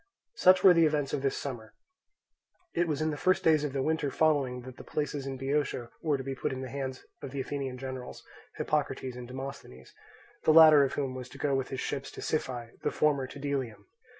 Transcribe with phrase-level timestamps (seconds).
[0.33, 1.75] Such were the events of this summer.
[2.73, 5.91] It was in the first days of the winter following that the places in Boeotia
[6.01, 8.23] were to be put into the hands of the Athenian generals,
[8.57, 9.93] Hippocrates and Demosthenes,
[10.43, 13.37] the latter of whom was to go with his ships to Siphae, the former to
[13.37, 13.85] Delium.